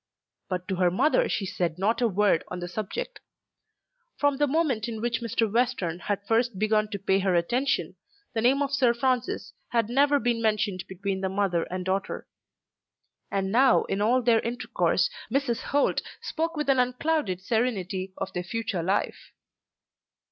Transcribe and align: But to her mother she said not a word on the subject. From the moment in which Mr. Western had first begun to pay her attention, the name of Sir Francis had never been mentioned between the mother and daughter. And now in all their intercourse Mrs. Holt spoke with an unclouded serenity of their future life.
But 0.49 0.67
to 0.67 0.77
her 0.77 0.89
mother 0.89 1.29
she 1.29 1.45
said 1.45 1.77
not 1.77 2.01
a 2.01 2.07
word 2.07 2.43
on 2.47 2.59
the 2.59 2.67
subject. 2.67 3.19
From 4.17 4.37
the 4.37 4.47
moment 4.47 4.87
in 4.89 4.99
which 4.99 5.21
Mr. 5.21 5.47
Western 5.53 5.99
had 5.99 6.25
first 6.25 6.57
begun 6.57 6.87
to 6.87 6.97
pay 6.97 7.19
her 7.19 7.35
attention, 7.35 7.95
the 8.33 8.41
name 8.41 8.63
of 8.63 8.73
Sir 8.73 8.95
Francis 8.95 9.53
had 9.67 9.89
never 9.91 10.17
been 10.17 10.41
mentioned 10.41 10.85
between 10.87 11.21
the 11.21 11.29
mother 11.29 11.65
and 11.69 11.85
daughter. 11.85 12.27
And 13.29 13.51
now 13.51 13.83
in 13.83 14.01
all 14.01 14.23
their 14.23 14.39
intercourse 14.39 15.07
Mrs. 15.31 15.61
Holt 15.65 16.01
spoke 16.19 16.57
with 16.57 16.67
an 16.67 16.79
unclouded 16.79 17.39
serenity 17.39 18.11
of 18.17 18.33
their 18.33 18.41
future 18.43 18.81
life. 18.81 19.33